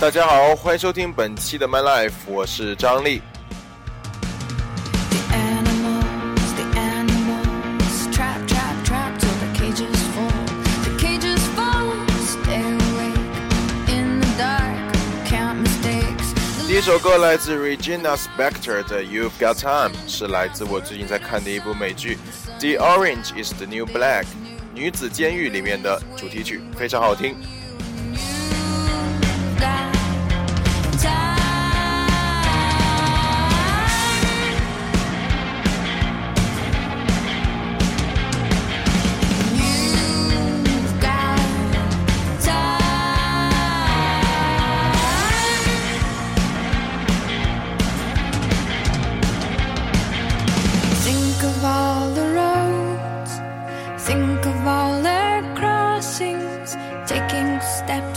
[0.00, 3.20] 大家好，欢迎收听本期的 My Life，我是张力。
[16.66, 22.16] 第一首歌来自 Regina Spektor 的 You've Got Time，是来自我最近在看的一部美剧
[22.58, 24.22] 《The Orange Is the New Black》
[24.72, 27.36] 女子监狱里面的主题曲，非常好听。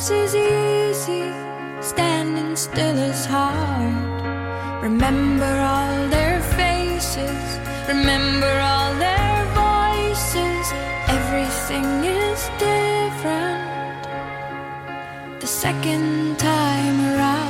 [0.04, 1.32] This is easy
[1.80, 4.84] standing still as hard.
[4.84, 10.74] remember all their faces remember all their voices
[11.08, 13.64] everything is different
[15.40, 17.44] the second time around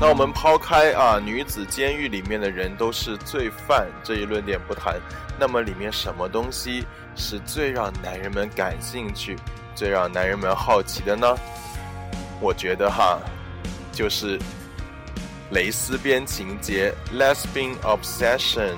[0.00, 4.98] 那我们抛开啊女子监狱里面的人都是罪犯这一论点不谈，
[5.38, 9.36] 那么里面什么东西是最让男人们感兴趣？
[9.76, 11.36] 最让男人们好奇的呢？
[12.40, 13.20] 我觉得哈，
[13.92, 14.38] 就是
[15.50, 18.74] 蕾丝边情节 （lesbian obsession）。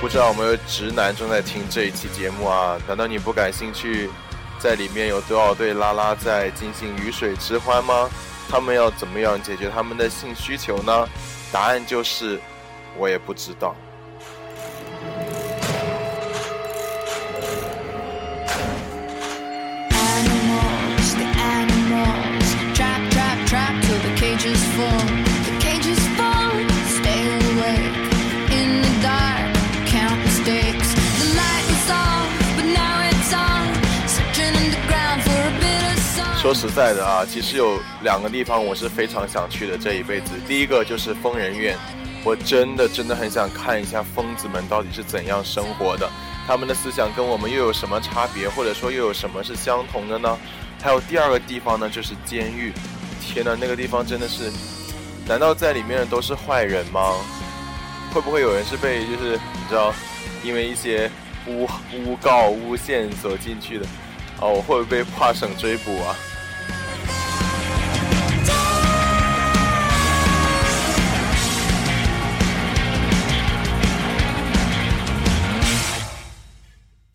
[0.00, 2.78] 不知道有没有直男正在听这一期节目啊？
[2.88, 4.08] 难道你不感兴趣？
[4.58, 8.08] 在里面有多少对拉拉在进行鱼水之欢吗？
[8.48, 11.08] 他们要怎么样解决他们的性需求呢？
[11.52, 12.40] 答案就是，
[12.96, 13.74] 我也不知道。
[36.50, 40.32] 说实在的啊，其实有两个地方我是非常想去的这一辈子。
[40.48, 41.78] 第一个就是疯人院，
[42.24, 46.10] 我真的真的很想看一下疯子们到底是怎样生活的，
[46.48, 50.36] 他们的思想跟我们又有什么差别，或者说又有什么是相同的呢？
[50.82, 52.72] 还有第二个地方呢，就是监狱。
[53.22, 54.50] 天呐，那个地方真的是，
[55.28, 57.14] 难道在里面的都是坏人吗？
[58.12, 59.94] 会不会有人是被就是你知道，
[60.42, 61.08] 因为一些
[61.46, 63.86] 诬诬告诬陷所进去的？
[64.40, 66.16] 哦，我会不会被跨省追捕啊？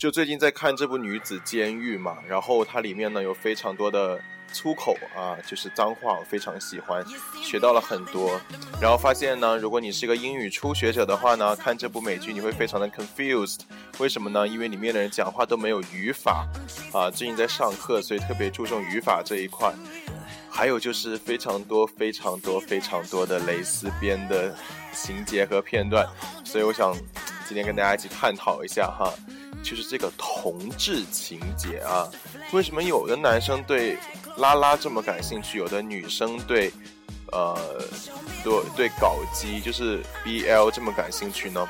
[0.05, 4.21] 就最近在看这部《女子监狱》嘛，然后它里面呢有非常多的
[4.53, 7.03] 粗口啊，就是脏话，我非常喜欢，
[7.41, 8.39] 学到了很多。
[8.79, 13.61] 然后发现呢，如果你是一个英语初学者的话呢，看这部美剧你会非常的 confused。
[13.97, 14.47] 为什么呢？
[14.47, 16.47] 因为里面的人讲话都没有语法
[16.93, 17.09] 啊。
[17.09, 19.73] 最近在上课，所以特别注重语法这一块。
[20.51, 24.55] 还有就是非常多、非常多、非常多的蕾丝边的
[24.93, 26.07] 情节和片段，
[26.43, 26.95] 所以我想
[27.47, 29.11] 今天跟大家一起探讨一下哈。
[29.65, 32.07] 就是这个同志情节啊，
[32.51, 33.97] 为什么有的男生对
[34.37, 36.71] 拉拉这么感兴趣，有的女生对，
[37.31, 37.57] 呃，
[38.43, 41.67] 对对搞基就是 BL 这么感兴趣呢？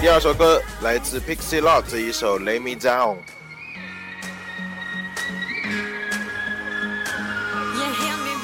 [0.00, 3.16] 第二首歌来自 Pixie Lott 这一首《Lay Me Down》。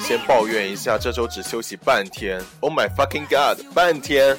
[0.07, 2.43] 先抱怨一下，这周只休息半天。
[2.61, 4.37] Oh my fucking god，半天！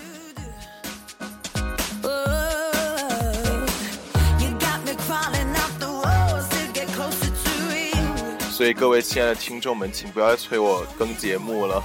[8.51, 11.83] 所以各位亲爱的听众们，请不要催我更节目了。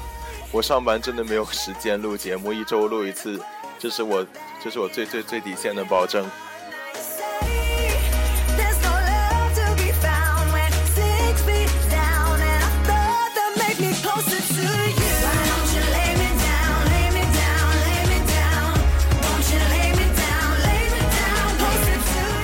[0.51, 3.41] 我上班真的没有时间录节目，一周录一次。
[3.79, 4.25] 这是我，
[4.63, 6.25] 这是我最最最底线的保证。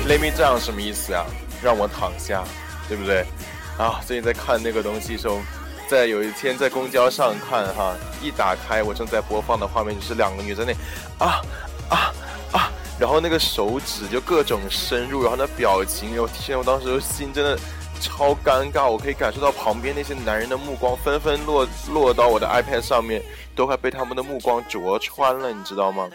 [0.09, 1.25] Lay me down 什么意思啊？
[1.62, 2.43] 让我躺下，
[2.88, 3.26] 对不对？
[3.79, 5.38] 啊，最近在看那个东西时候，
[5.87, 10.73] 在有一天在公交上看哈，一打开我正在播放的画面就是两个女在那
[11.25, 11.43] 啊
[11.88, 12.12] 啊
[12.52, 17.58] 啊，然后那个手指就各种深入，然后那表情，我天，我当时心真的
[18.00, 23.23] 超尴尬，我可以感受到旁边那些男人的目光纷纷落落到我的 iPad 上面，
[23.56, 26.08] 都快被他们的目光灼穿了，你知道吗？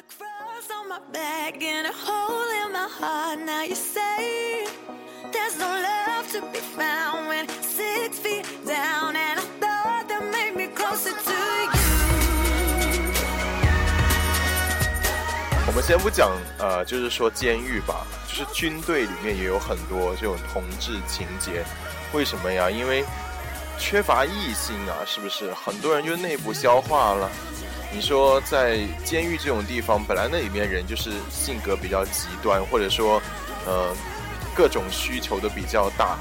[15.74, 21.66] 我们先不讲，呃，就是说监狱吧，就是军队里面也有很多这种同志情节。
[22.14, 22.70] 为什么呀？
[22.70, 23.04] 因为
[23.80, 25.52] 缺乏异性啊，是不是？
[25.52, 27.28] 很多人就内部消化了。
[27.92, 33.20] 你说在监狱这种地方，本来那里面人就是性格比较极端，或者说，
[33.66, 33.96] 呃，
[34.56, 36.20] 各种需求都比较大，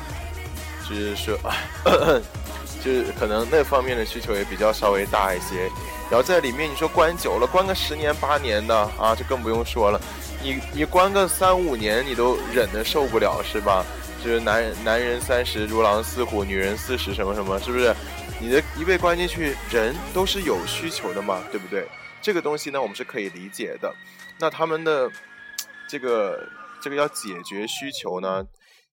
[0.88, 1.38] 就是说，
[2.82, 5.70] 就是可能那方面的需求也比较稍微大一些。
[6.12, 9.98] 然后在里面，你说关久了，关个十年八年的啊，这更不用说了。
[10.42, 13.82] 你你关个三五年，你都忍得受不了是吧？
[14.22, 17.96] 就是男人男人三十如狼似虎，女人四十什么什么，是不是？
[18.38, 21.88] 你的一被关进去，人都是有需求的嘛，对不对？
[22.20, 23.90] 这个东西呢，我们是可以理解的。
[24.38, 25.10] 那他们的
[25.88, 26.46] 这个
[26.82, 28.46] 这个要解决需求呢，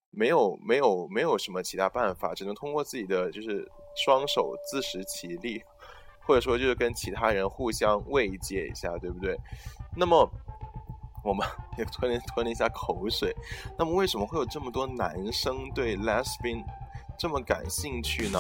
[0.10, 3.70] 没有没有没有什么其他办法，只能通过自己的就是
[4.06, 5.62] 双手自食其力。
[6.30, 9.36] 或者说就是跟其他人互相慰藉一下，对不对？
[9.98, 10.32] 那么
[11.24, 11.44] 我们
[11.76, 13.36] 也吞了吞了一下口水。
[13.80, 16.64] 那么为什么会有这么多男生对 lesbian
[17.18, 18.40] 这么感兴趣呢？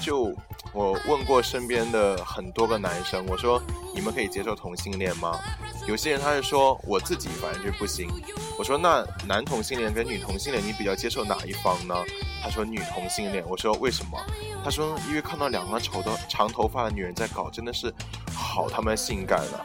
[0.00, 0.34] 就
[0.72, 3.62] 我问过身边的很多个男生，我说
[3.94, 5.38] 你们可以接受同性恋吗？
[5.86, 8.10] 有些人他是说我自己反正就不行。
[8.58, 11.94] 我说那男同性恋跟女同性恋你比较接受哪一方呢？
[12.42, 13.44] 他说女同性恋。
[13.48, 14.18] 我说为什么？
[14.64, 17.94] 他说：“因为看到两个丑的长头发的女人在搞，真的是
[18.34, 19.64] 好他妈性感啊！”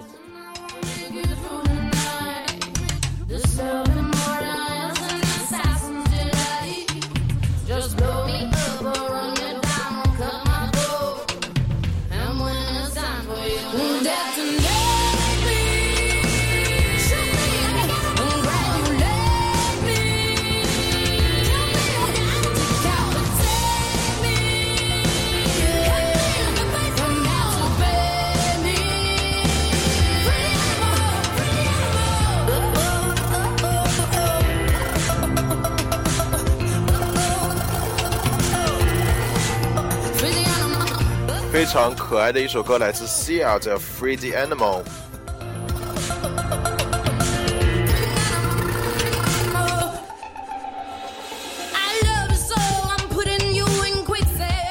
[41.73, 44.83] 常可爱的一首歌，来自 Sia 的《Free the Animal》。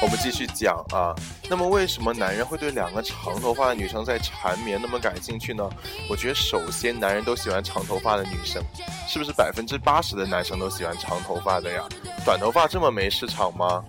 [0.01, 1.13] 我们继续讲啊，
[1.49, 5.69] 那么为什么男人会对两个长头发的女生在缠绵那么感兴趣呢？
[6.09, 8.63] 我觉得首先男人都喜欢长头发的女生，
[9.09, 11.83] 是不是百分之八十的男生都喜欢长头发的呀？
[12.23, 13.83] 短头发这么没市场吗？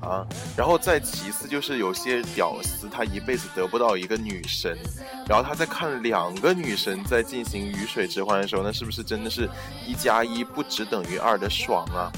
[0.00, 4.78] 啊，然后再其次就是有些屌丝，他一辈子得不到一个女神，
[5.28, 9.48] 然后他在看两个女神在进行鱼水之欢的时候，那是不是真的是
[9.86, 12.12] 一加一不只等于二的爽啊？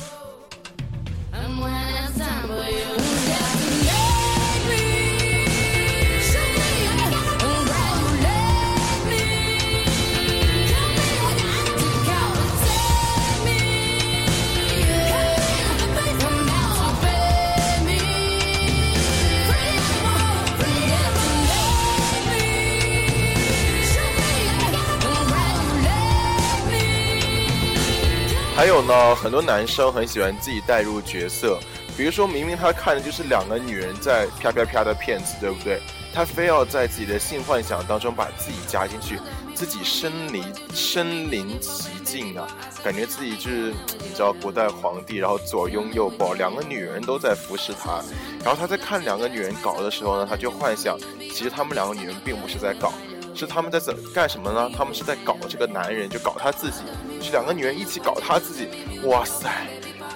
[28.60, 31.58] 还有呢，很多男生很喜欢自己带入角色，
[31.96, 35.80] 比如说明明他看的就是两个女人在啪啪啪的骗子，对不对？
[36.12, 39.18] 他非要在自己的性幻想当中把自己加进去，
[39.54, 42.46] 自己身临身临其境啊，
[42.84, 48.02] 感觉自己就是你知道古代皇帝，然后左拥右抱，两个女人都在服侍他，
[48.44, 52.92] 然后他在看两个女人搞的时候呢，他就幻想，其实他们两个女人并不是在搞。
[53.34, 54.70] 是他们在怎干什么呢？
[54.76, 56.82] 他们是在搞这个男人，就搞他自己，
[57.20, 58.68] 是两个女人一起搞他自己。
[59.04, 59.48] 哇塞，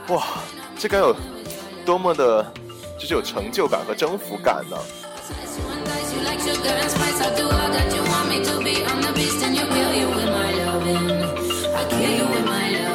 [0.08, 0.22] 哇，
[0.78, 1.14] 这该有
[1.86, 2.44] 多么的，
[2.98, 4.76] 就是有成就感和征服感呢
[11.76, 12.93] ？I kill you with my love.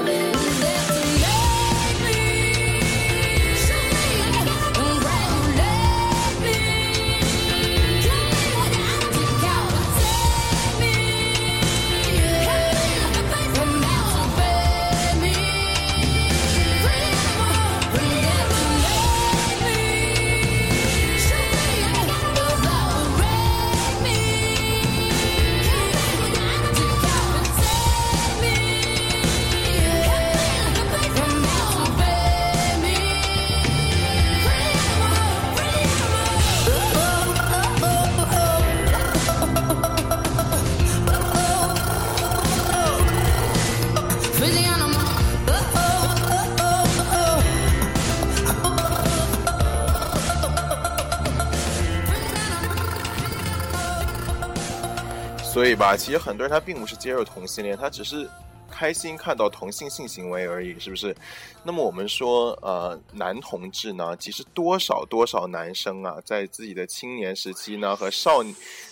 [55.79, 58.29] 吧，其实很多人他并不是接受同性恋，他只是
[58.69, 61.15] 开心看到同性性行为而已，是不是？
[61.63, 68.43] 那么我们说，呃，男同志呢，其实多少多少男生啊，在自己的青年时期呢，和少，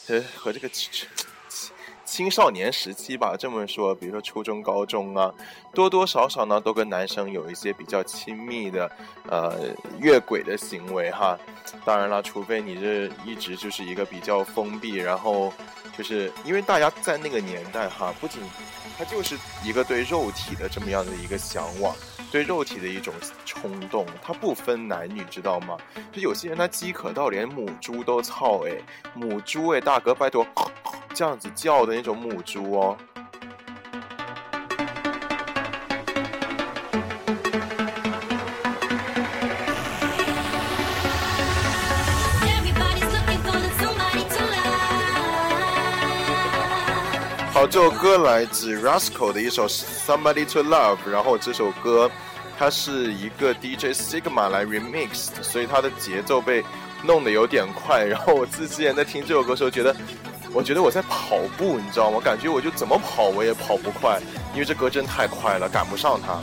[0.07, 0.69] 呃，和这个。
[2.07, 5.29] 青少年时期吧，这么说，比如说初中、高中啊，
[5.73, 8.89] 多多少少呢，都跟男生有一些比较亲密的，
[9.29, 9.53] 呃，
[9.99, 11.37] 越轨的行为哈。
[11.83, 15.51] 当然了，除非你这一直就是一个比较封闭，然后
[15.97, 18.41] 就是因为大家在那个年代哈，不仅
[18.97, 21.93] 他就是一个对肉体的这么样的一个向往，
[22.31, 23.13] 对肉体的一种
[23.45, 25.77] 冲动，它不分男女，知道吗？
[26.11, 28.71] 就有些人他饥渴到连母猪都操哎，
[29.13, 30.45] 母猪哎，大哥拜托。
[31.13, 32.97] 这样子叫的那种母猪哦。
[47.77, 52.09] 这首歌来自 Rascal 的一首 Somebody to Love，然后这首歌
[52.57, 56.65] 它是一个 DJ Sigma 来 remix 的，所以它的节奏被
[57.03, 58.03] 弄得有点快。
[58.03, 59.95] 然后我自之前在听这首歌的时候觉得。
[60.53, 62.19] 我觉得我在跑步，你知道吗？
[62.19, 64.19] 感觉我就怎么跑我也跑不快，
[64.53, 66.39] 因为这歌真太快了，赶不上它。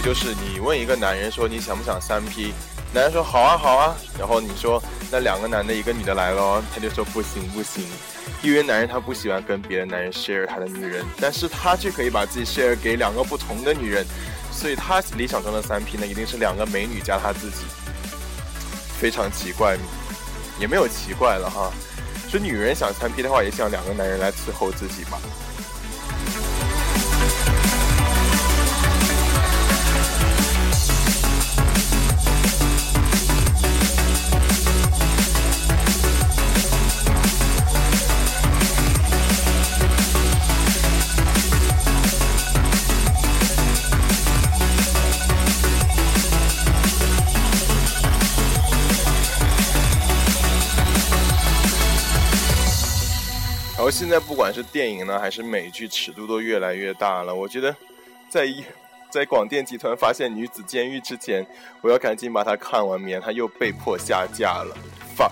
[0.00, 2.52] 就是你问一个男人说你想不想三 P，
[2.92, 7.84] 男人说好啊好啊，然后你说那两个男的一个女的来了，他就说不行不行，
[8.42, 14.04] 因为男人他不喜欢跟别的男人 share 他的女人，但是他却可以把自己 share 给两个不同的女人，
[14.52, 17.64] 所以他理想中的三 P 呢一定是两个美女加他自己，
[18.98, 19.76] 非常奇怪，
[20.58, 21.72] 也没有奇怪了哈，
[22.28, 25.18] 说女人想三 P 的话也想两个男人来伺候自己吧。
[53.86, 57.32] 我现在不管是电影呢，还是美剧，尺度都越来越大了。
[57.32, 57.72] 我觉得，
[58.28, 58.64] 在一
[59.08, 61.46] 在广电集团发现女子监狱之前，
[61.82, 64.76] 我要赶紧把它看完，免它又被迫下架了。
[65.16, 65.30] fuck。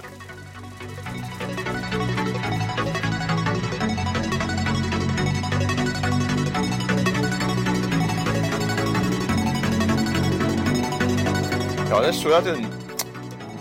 [11.90, 12.56] 好，那说到这，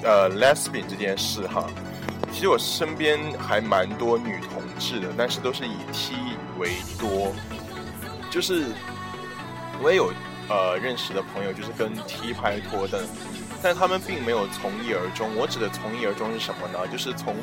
[0.03, 1.67] 呃，lesbian 这件事哈，
[2.31, 4.61] 其实我身边还蛮多女同。
[4.83, 6.13] 是的，但是都是以 T
[6.59, 7.33] 为多，
[8.29, 8.65] 就是
[9.81, 10.11] 我也有
[10.49, 13.01] 呃认识的朋友，就是跟 T 拍拖的，
[13.61, 15.33] 但他们并没有从一而终。
[15.37, 16.85] 我指的从一而终是什么呢？
[16.91, 17.33] 就是从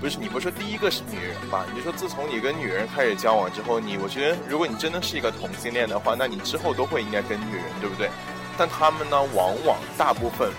[0.00, 1.66] 不是你不是说第一个是女人吧？
[1.70, 8.08] 你就说自从你跟女人开始交往之后，你我觉得如果你真的是一个同性恋的话，那你之后都会应该跟女人，对不对？
[8.56, 10.50] 但他们呢，往往大部分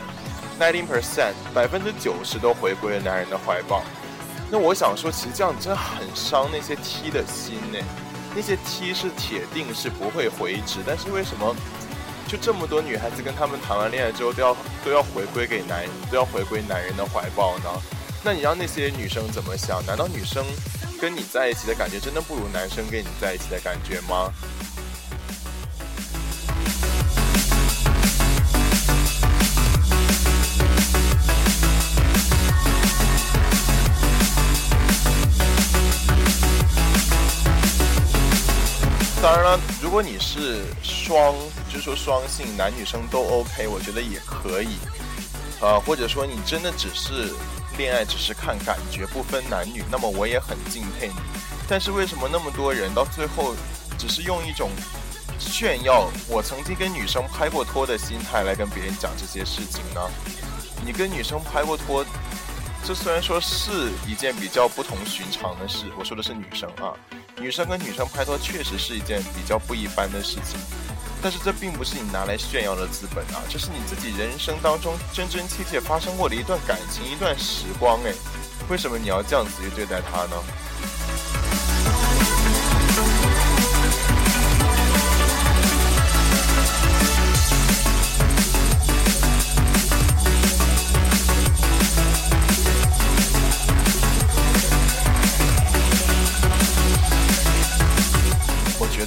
[0.59, 3.81] nineteen percent 百分之九十都回归了男人的怀抱。
[4.51, 7.79] 那我想说，其实这样真的很伤那些 T 的心呢。
[8.35, 11.55] 那些 T 是铁定是不会回职，但是为什么
[12.27, 17.69] 就这么多女孩子跟他们谈完恋爱之后都要都要回归给男都要回归男人的怀抱呢？
[18.23, 19.81] 那你让那些女生怎么想？
[19.85, 20.45] 难道女生
[20.99, 24.31] 跟你在一起的感觉真的不如男生跟你在一起的感觉吗？
[39.31, 41.33] 当然了，如果你是双，
[41.69, 44.75] 就是说双性，男女生都 OK，我觉得也可以。
[45.61, 47.33] 啊，或者说你真的只是
[47.77, 51.13] 恋爱，只是看感觉，不分男女，那么我也很敬佩你。
[51.65, 53.55] 但是为什么那么多人到最后，
[53.97, 54.69] 只是用一种
[55.39, 60.01] 炫耀我曾经跟女生拍过拖的心态来跟别人讲这些事情呢？
[60.85, 62.05] 你跟女生拍过拖，
[62.83, 66.91] 这虽然说是一件比较不同寻常的事，我说的是女生啊，
[67.41, 70.59] 女生跟女生拍拖确实是一件比较不一般的事情。
[71.23, 78.13] 但是这并不是你拿来炫耀的资本啊，这是你自己人生当中真真切切发生过的一段感情，一段时光哎，
[78.69, 80.35] 为什么你要这样子去对待他呢？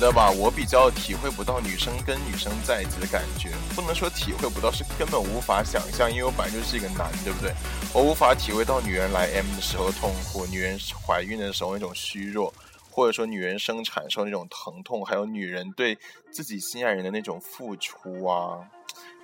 [0.05, 7.55] 得吧，我比较体会不到女生跟女生在一起的感觉，不能说体会不到，是根本无法想象，因为我本来就是一个男，对不对？
[7.95, 12.53] 我无法体会到女人来 M 的时候痛苦，女人怀孕的时候那种虚弱，
[12.91, 15.97] 或者说女人生产时候那种疼痛，还有女人对
[16.31, 18.61] 自己心爱人的那种付出啊，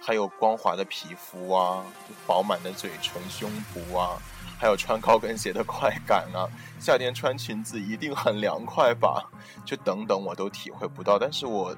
[0.01, 1.85] 还有光滑的皮肤啊，
[2.27, 4.17] 饱满的嘴唇、胸部啊。
[4.61, 6.45] 还有穿高跟鞋的快感啊，
[6.79, 9.25] 夏天穿裙子一定很凉快吧？
[9.65, 11.19] 就等等，我都体会不到。
[11.19, 11.75] 但是我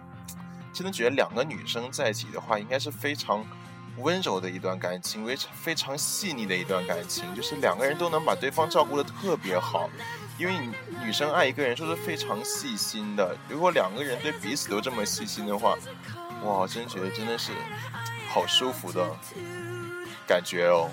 [0.73, 3.47] 真的觉得两个女生在一起的话，应该是非常
[3.99, 9.88] 温柔的一段感情，非常非常细腻的一段感情，就是两个人都能把对方照顾的特别好。
[10.37, 10.53] 因为
[11.05, 15.77] 女生爱一个人说是非常细心的，如果两个人对彼此都这么细心的话，
[16.42, 17.53] 哇，真觉得真的是
[18.29, 19.09] 好舒服的
[20.27, 20.90] 感觉哦。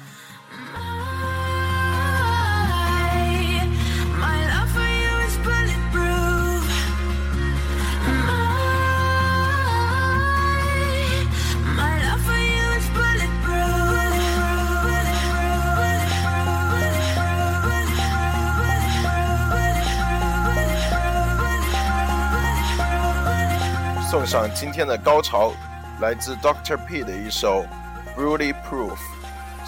[24.10, 25.54] 送上今天的高潮，
[26.02, 27.64] 来自 Doctor P 的一首
[28.18, 28.96] 《Bullet Proof》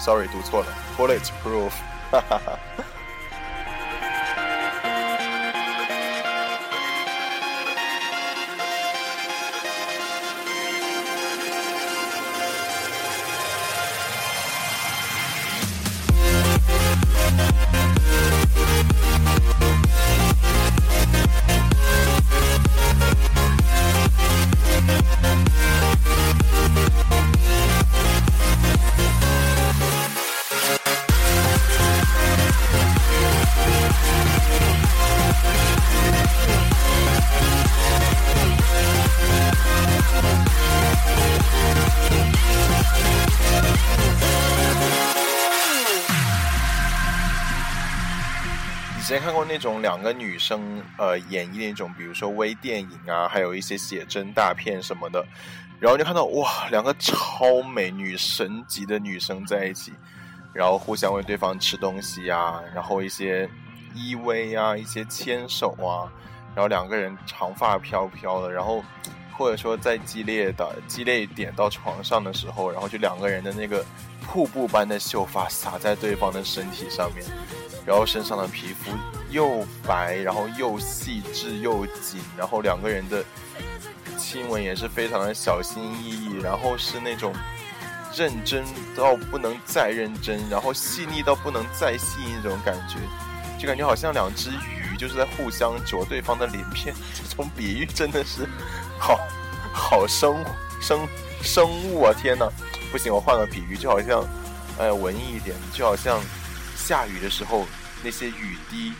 [0.00, 0.66] ，Sorry 读错了
[0.98, 1.70] ，Bullet Proof，
[2.10, 2.58] 哈哈哈。
[49.22, 55.24] 看过那种两个女生呃演绎那种，比如说微电影啊，还有一些写真大片什么的，
[55.78, 59.92] 然后就看到哇，两个超美女神级的女生在一起，
[60.52, 63.48] 然后互相为对方吃东西啊，然后一些
[63.94, 66.10] 依偎啊，一些牵手啊，
[66.54, 68.84] 然后两个人长发飘飘的，然后
[69.38, 73.84] 或者说在激烈的激烈一点到床上的时候，然后就两个人的那个
[74.20, 77.24] 瀑布般的秀发洒在对方的身体上面。
[77.84, 78.92] 然后身上的皮肤
[79.30, 83.24] 又白，然后又细致又紧，然后两个人的
[84.16, 87.34] 亲吻也是非常的小心翼翼，然后是那种
[88.14, 88.64] 认真
[88.96, 92.98] 到不能再认真，然后细腻到不能再细腻那种感觉，
[93.58, 96.94] 就感觉好像两只鱼就是在互相啄对方的鳞片。
[97.28, 98.46] 这种比喻真的是
[98.96, 99.18] 好
[99.72, 100.36] 好生
[100.80, 101.08] 生
[101.42, 102.14] 生物啊！
[102.16, 102.48] 天哪，
[102.92, 104.24] 不行，我换个比喻，就好像
[104.78, 106.20] 哎文艺一点，就好像。
[106.84, 107.64] 下雨的时候，
[108.02, 108.92] 那些雨滴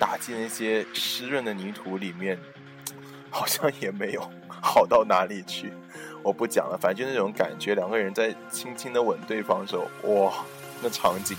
[0.00, 2.36] 打进那些湿润的泥土里面，
[3.30, 5.72] 好像也没有好到哪里去。
[6.24, 10.44] 我不讲了，反正就那种感觉，两个人在轻轻的吻对方的时候，哇，
[10.82, 11.36] 那场景！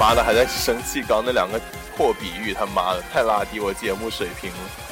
[0.00, 1.60] 妈的，还在生气，刚那两个
[1.94, 4.91] 破比喻，他妈的太拉低我节目水平了。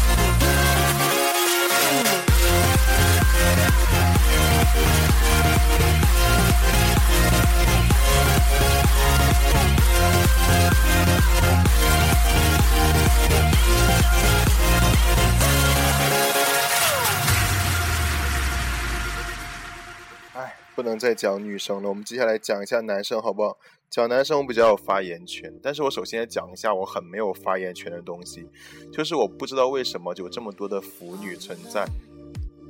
[20.81, 23.55] 不能再讲女生了，我们接下来讲一下男生，好不好？
[23.87, 28.47] 讲男生我比较有发言权，但是我首先讲一下我很没有发言权的东西，
[28.91, 31.85] 就是我不知道为什么有这么多的腐女存在，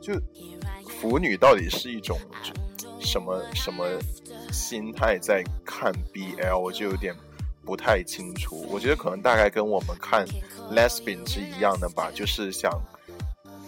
[0.02, 0.14] 就
[0.90, 2.20] 腐女到底是一种
[3.00, 3.88] 什么什么
[4.52, 7.16] 心态在看 BL，我就有点
[7.64, 8.68] 不太清楚。
[8.70, 10.26] 我觉得可能大概跟我们看
[10.74, 12.70] Lesbian 是一样的吧，就是想，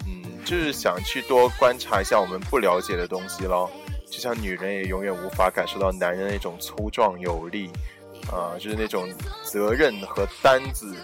[0.06, 3.72] 嗯，就是想去多观察一下我们不了解的东西咯。
[4.14, 7.72] 就像女人也永远无法感受到男人那种粗壮有力，
[8.32, 9.10] 啊，就是那种
[9.44, 10.96] 责任和担子，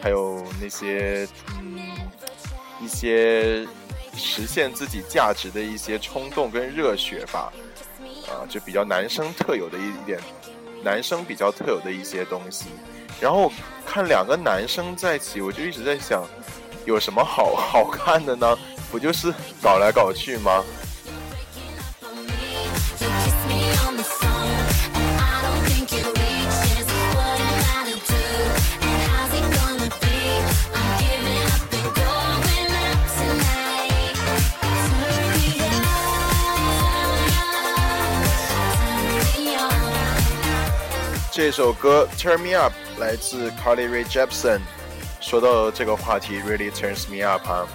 [0.00, 1.26] 还有那些
[1.58, 1.80] 嗯
[2.80, 3.66] 一些
[4.16, 7.52] 实现自己价值的一些冲动跟热血吧，
[8.28, 10.20] 啊，就比较男生特有的一点，
[10.80, 12.66] 男生比较特有的一些东西。
[13.20, 13.50] 然后
[13.84, 16.24] 看两个男生在一起，我就一直在想，
[16.86, 18.56] 有什么好好看的呢？
[18.92, 20.64] 不就是搞来搞去吗？
[41.44, 44.60] 这首歌《Turn Me Up》来自 Carly Rae Jepsen。
[45.20, 47.68] 说到这个话题，really turns me up 啊。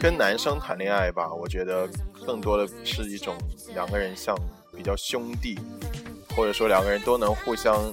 [0.00, 1.88] 跟男生谈恋爱吧，我觉得
[2.24, 3.36] 更多的是一种
[3.74, 4.32] 两个人像
[4.76, 5.58] 比较兄弟，
[6.36, 7.92] 或者说两个人都能互相。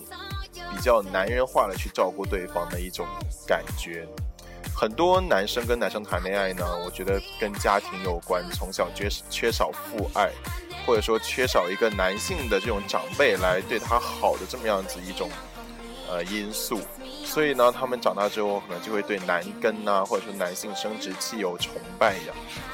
[0.74, 3.06] 比较男人化的去照顾对方的一种
[3.46, 4.08] 感觉，
[4.76, 10.32] 很多男生跟男生谈恋爱呢，我觉得跟家庭有关，从小缺缺少父爱，
[10.86, 15.30] 或者说缺少一个男性的这种长辈来对他好的这么样子一种
[16.10, 16.80] 呃因素，
[17.24, 22.34] 所以呢，他们长大之后可能就会对男根呐，或者说男性生殖器有崇拜呀，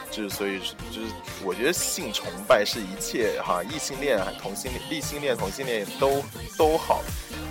[0.10, 0.60] 就是所以
[0.92, 1.08] 就是
[1.44, 6.24] 我觉得性崇拜是一切哈，异性恋、同性恋、异性恋、同性恋都
[6.58, 7.02] 都好。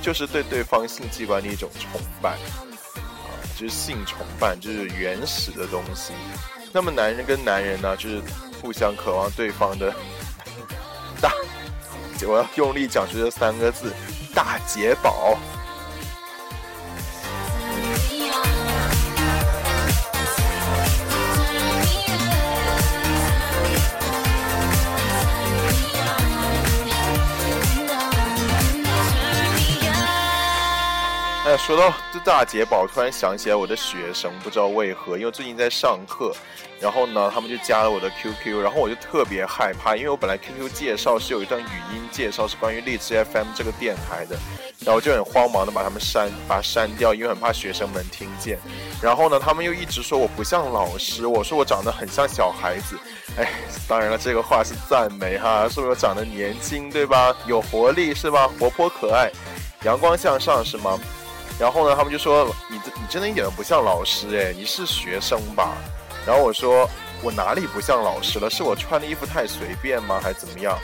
[0.07, 2.39] 就是对对方性器官的一种崇拜，啊，
[3.57, 6.13] 就是性崇拜，就是原始的东西。
[6.73, 8.23] 那么男人跟男人呢，就是
[8.63, 9.93] 互相渴望对方的
[11.21, 11.33] 大，
[12.25, 13.93] 我要用力讲出这三个字：
[14.33, 15.37] 大解宝。
[31.57, 36.33] 说到这大解宝，突然想起来我的学生，不知道为何，因为最近在上课，
[36.81, 44.37] 然后呢，他们就加了我的 QQ，然后我就特别害怕，因为我本来 QQ 介绍是有一段语音介绍，是关于荔枝 FM 这个电台的，
[44.85, 48.59] 然后就很慌忙的把他们删，把删掉，因为很怕学生们听见。
[49.03, 52.97] 然后呢，他们又一直说我不像老师，我说我长得很像小孩子。
[53.39, 53.49] 哎，
[53.89, 57.35] 当然了，这个话是赞美哈，说我长得年轻，对吧？
[57.47, 58.49] 有活力是吧？
[58.59, 59.31] 活泼可爱，
[59.85, 60.99] 阳光向上是吗？
[61.59, 65.75] 然后呢，他们就说你你真的一点都不像老师哎，你是学生吧？
[66.27, 66.89] 然后我说
[67.23, 68.51] 我哪里不像老师了？
[68.51, 70.21] 是我穿的衣服太随便吗？
[70.23, 70.79] 还是怎么样？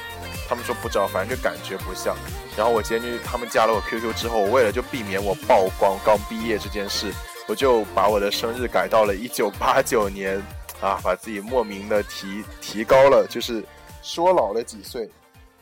[0.49, 2.17] 他们说不知道，反正就感觉不像。
[2.57, 7.13] 然后我今天就他们加了我 QQ 之后，我为了就避免我曝光刚毕业这件事，
[7.49, 10.43] 我就把我的生日改到了一九八九年
[10.81, 13.63] 啊，把自己莫名的提提高了，就是
[14.03, 15.11] 说老了几岁，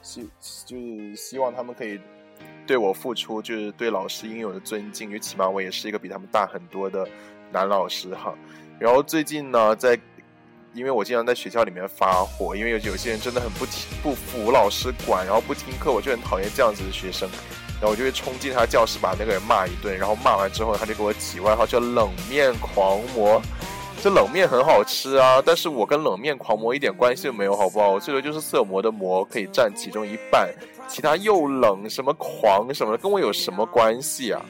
[0.02, 0.28] 希
[0.66, 2.00] 就是希望他们可以。
[2.70, 7.04] 对我付出就是对老师应有的尊敬，因为起码我也是一个比他们大很多的
[7.50, 8.32] 男老师哈。
[8.78, 9.98] 然后最近呢，在
[10.72, 17.28] 因为我经常在学校里面发火，因为有有些人真的很不听不服老师管，然后不听课，我就很讨厌这样子的学生。
[17.80, 23.42] 然后我就会冲进他教室把那个人骂一顿，然后骂完之后他就给我起外号叫冷面狂魔。
[24.00, 27.90] 这冷面很好吃啊，但是我跟冷面狂魔一点关系都没有，好不好？
[27.90, 30.48] 我最多就是色魔的魔可以占其中一半。
[30.90, 34.44] 其他又冷什么狂什么的跟我有什么关系啊？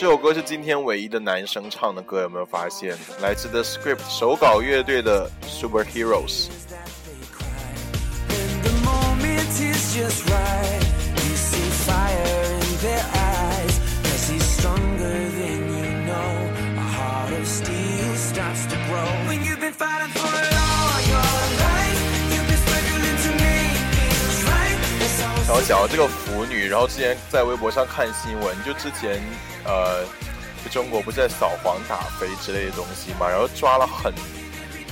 [0.00, 2.96] 这首歌是今天唯一的男生唱的歌，有没有发现？
[3.20, 6.46] 来自 The Script 手稿乐队的 Superheroes。
[25.62, 29.20] 讲到这个腐女，然后之前在微博上看新闻，就之前
[29.64, 30.04] 呃，
[30.64, 34.12] 就中国不是在扫黄打非之类的东西嘛，然后抓了很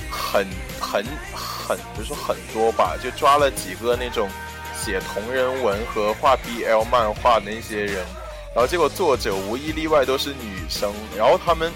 [0.09, 0.45] 很
[0.79, 4.29] 很很，不是说很多吧，就抓了几个那种
[4.75, 8.05] 写同人文和画 BL 漫画的那些人，
[8.53, 11.71] 然后结果作者无一例外都是女生，然后他们，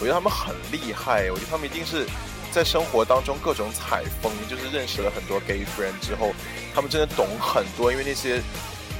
[0.00, 2.06] 我觉得他们很厉害，我觉得他们一定是。
[2.52, 6.32] 在生活当中各种采风，就是认识了很多 gay friend 之后，
[6.74, 8.42] 他们真的懂很多，因为那些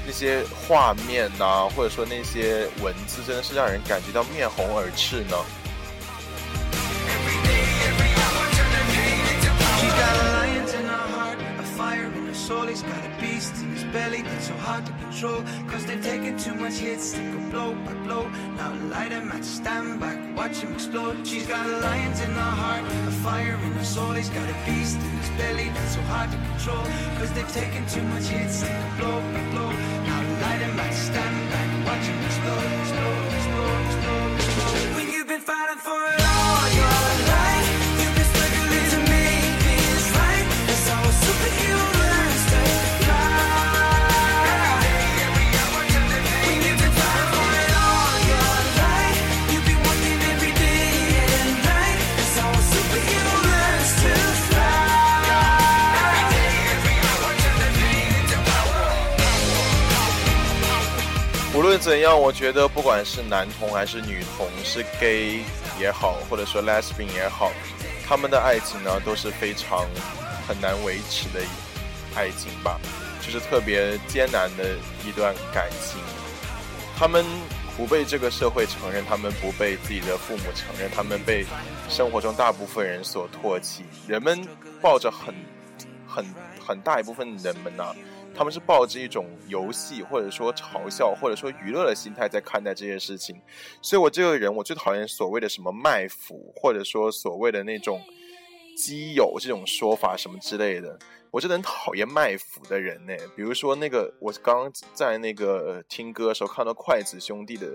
[0.06, 5.36] 那些画面呐，或者说那些文字，真的是让人感觉到面红耳赤呢。
[13.92, 15.44] Belly that's so hard to control.
[15.68, 18.24] Cause they've taken too much hits to go blow by blow.
[18.56, 21.26] Now light him at stand back, watch him explode.
[21.26, 24.12] She's got a lions in her heart, a fire in her soul.
[24.12, 26.84] He's got a beast in his belly that's so hard to control.
[27.18, 29.70] Cause they've taken too much hits to go blow by blow.
[30.08, 34.96] Now light him at stand back, watch him explode, explode, explode, explode, explode.
[34.96, 36.91] When you've been fighting for it all
[61.72, 65.40] 论怎样，我觉得不管是男同还是女同，是 gay
[65.80, 67.50] 也好，或者说 lesbian 也好，
[68.06, 69.86] 他们的爱情呢都是非常
[70.46, 71.40] 很难维持的
[72.14, 72.78] 爱情吧。
[73.22, 75.98] 就是特别艰难的一段感情，
[76.94, 77.24] 他们
[77.74, 81.46] 不被这个社会承认，他们不被自己的父母承认，他们被
[81.88, 83.86] 生活中大部分人所唾弃。
[84.06, 84.46] 人们
[84.82, 85.34] 抱着很、
[86.06, 86.22] 很、
[86.62, 87.82] 很大一部分人们呢，
[88.34, 93.40] 他们是抱着一种游戏或者说嘲笑或者说娱乐的心态在看待这些事情。
[93.80, 98.00] 所以我这个人，我最讨厌所谓的什么卖腐，或者说所谓的那种
[98.76, 100.98] 基友这种说法什么之类的。
[101.30, 103.14] 我真的很讨厌卖腐的人呢。
[103.34, 107.68] 比如说那个，我刚在那个听歌的时候看到筷子兄弟的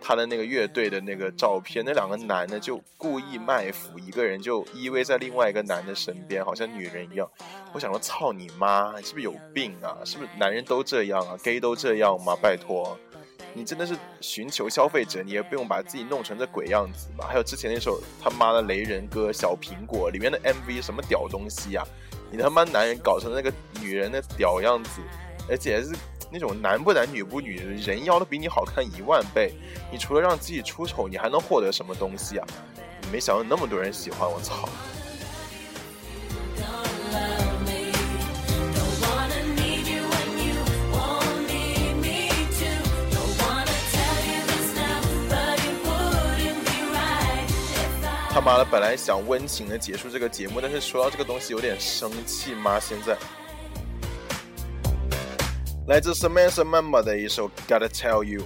[0.00, 7.30] 他的那个乐队的那个照片，那两个男的就故意卖腐，一个人就依偎在另外一个男的身边，好像女人一样。
[7.72, 9.98] 我想说，操你妈，你是不是有病啊？
[10.04, 12.36] 是不是男人都这样啊？gay 都这样吗？
[12.42, 12.98] 拜托，
[13.54, 17.26] 你真的是寻求消费者，你也不用把自己弄成这鬼样子吧？
[17.28, 21.84] 还有之前那首他妈的雷人歌《小苹果》里面的 MV，什么屌东西呀？
[22.30, 25.00] 你他妈男人搞成那个女人的屌样子，
[25.48, 25.96] 而且是
[26.30, 29.54] 那种男不男女不女人妖都比你好看一万倍。
[29.90, 32.46] 你除了让自己出丑，你还能获得什么东西啊？
[33.10, 34.68] 没想到那么多人喜欢，我操！
[48.40, 52.78] 他妈的，本来想温情的结束这个节目，但是说到这个东西有点生气吗？
[52.78, 53.18] 现在，
[55.88, 58.42] 来自 Samantha Mama 的一首《Gotta Tell You》。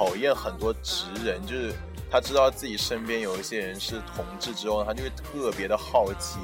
[0.00, 1.74] 讨厌很多直人，就是
[2.10, 6.38] 他知道自己身边有一些人是同志之后，他就会特别的好奇。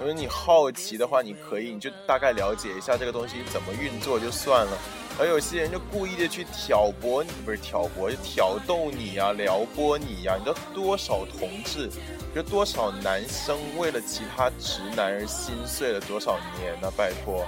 [0.00, 4.78] 因为你好奇的话，你可以你就大概了解一下这个东西怎么运作就算了。
[5.18, 10.36] 而有些人就故意的去挑拨你，不是挑拨，就挑逗你呀，撩拨你呀。
[10.38, 11.90] 你知道多少同志，
[12.34, 16.90] 有多少男生为了其他直男而心碎了多少年呢？
[16.96, 17.46] 拜托，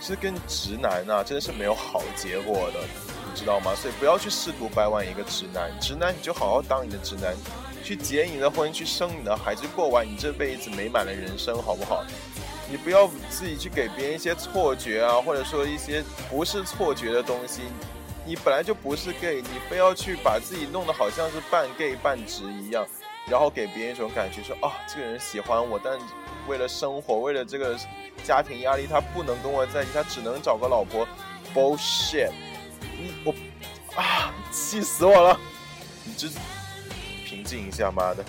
[0.00, 2.80] 是跟直男啊，真的是没有好结果的。
[3.36, 3.74] 知道吗？
[3.74, 7.34] 所以不要去试图掰弯一个直男，直男你就好好当你的直男，
[7.84, 12.02] 去结你的婚，去生你的孩子，过完你这辈子美满的人生，好不好？
[12.70, 17.62] 你不要自己去给别人一些错觉啊，或者说一些不是错觉的东西。
[18.24, 22.84] 你本来就不是 gay，你非要去把自己弄得好像是半 gay 半直一样，
[23.28, 25.96] 然后给别人一种感觉说啊，这个人喜欢我，但
[26.48, 27.76] 为了生活，为了这个
[28.24, 31.06] 家庭压力，他不能跟我在一起，他只能找个老婆。
[31.54, 32.32] bullshit！
[33.24, 33.34] 我
[34.00, 35.38] 啊，气死我了！
[36.04, 36.28] 你这
[37.24, 38.24] 平静一下，妈的！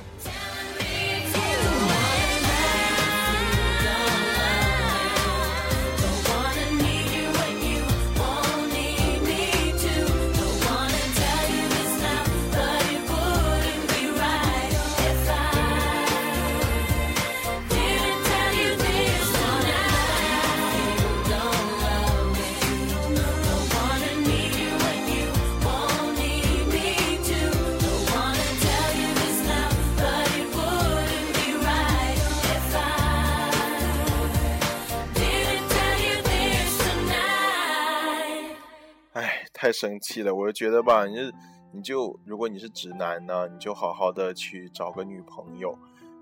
[39.78, 41.38] 生气了，我就觉得吧，你就
[41.72, 45.78] 你就如果你是直男呢，你就好好的去找个女朋友，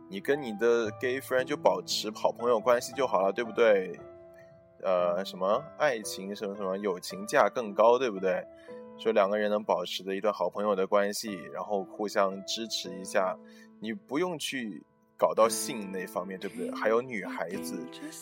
[0.09, 3.97] 你跟你的 gay friend 就保持好朋友关系就好了，对不对？
[4.83, 8.45] 呃，什么爱情什么什么友情价更高，对不对？
[8.97, 13.37] 说两个人能保持的一段好朋友的关系，然后互相支持一下，
[13.79, 14.83] 你不用去
[15.17, 16.69] 搞到性那方面，对不对？
[16.71, 17.75] 还有女孩子，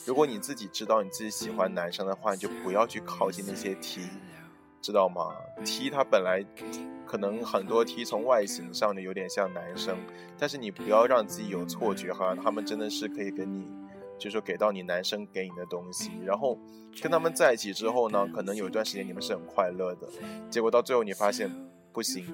[0.06, 4.02] 如果你自己知道你自己喜欢男生的话，你就不要去靠近那些 T。
[4.84, 6.46] 知道吗？T 他本来
[7.06, 9.98] 可能很多 T 从外形上就有点像男生，
[10.38, 13.66] 但是你不要让自己有错觉，好像他们真的是可以跟你，
[14.18, 16.12] 就是说给到你男生给你的东西。
[16.26, 16.60] 然后
[17.02, 20.10] 跟他们在一起之后呢，可能有一段时间你们是很快乐的，
[20.50, 21.50] 结果到最后你发现
[21.94, 22.26] 不行，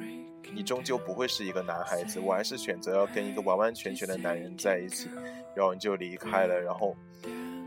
[0.51, 5.07] 你终究不会是一个男孩子，我还是选择要跟一个完完全全的男人在一起，
[5.55, 6.59] 然后你就离开了。
[6.59, 6.95] 然后，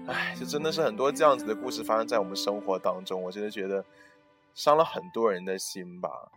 [0.09, 3.85] 唉，就真的是很多这样子的故事发生在我们生活当中，我真的觉得。
[4.55, 6.31] 伤了很多人的心吧。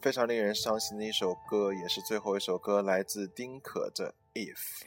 [0.00, 4.86] 非常令人伤心的一首歌，也是最后一首歌，来自丁可的《If》。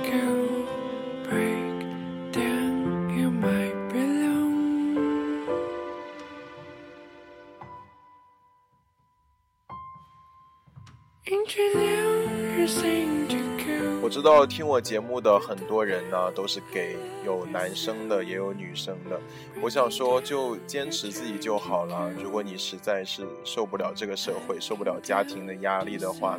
[14.11, 19.17] 知道听我节目的很多人呢，都是给有男生的，也有女生的。
[19.61, 22.11] 我想说，就坚持自己就好了。
[22.21, 26.37] 如果你实在是受不了这个社会，受不了家庭的压力的话，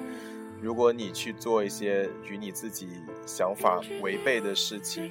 [0.60, 2.88] 如果你去做一些与你自己
[3.24, 5.10] 想法违背的事情，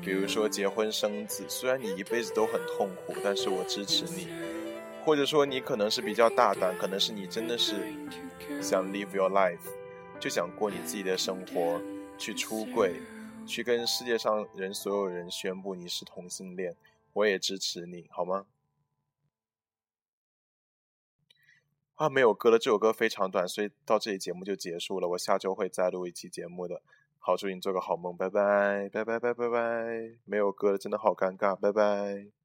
[0.00, 4.28] 比如说结婚生子，虽然你一辈子都很痛苦，但是我支持你。
[5.04, 7.74] 或者说你可能是比较大胆，可能是你真的是
[8.62, 9.58] 想 live your life。
[10.18, 11.80] 就想过你自己的生活，
[12.18, 13.00] 去出柜，
[13.46, 16.74] 去跟世界上人所有人宣布你是同性恋，
[17.12, 18.46] 我也支持你，好吗？
[21.96, 25.08] 啊，没有歌了，这首歌非常短，所以到这里节目就结束了。
[25.10, 26.82] 我下周会再录一期节目的，
[27.18, 32.35] 好，祝你做个好梦，拜拜，拜拜拜拜拜，没有歌了，真的好尴尬，拜拜。